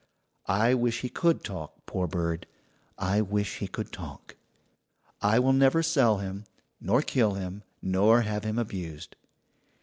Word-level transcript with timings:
I 0.47 0.73
wish 0.73 1.01
he 1.01 1.09
could 1.09 1.43
talk, 1.43 1.75
poor 1.85 2.07
bird! 2.07 2.47
I 2.97 3.21
wish 3.21 3.59
he 3.59 3.67
could 3.67 3.91
talk. 3.91 4.35
I 5.21 5.37
will 5.37 5.53
never 5.53 5.83
sell 5.83 6.17
him, 6.17 6.45
nor 6.79 7.03
kill 7.03 7.35
him, 7.35 7.61
nor 7.83 8.21
have 8.21 8.43
him 8.43 8.57
abused. 8.57 9.15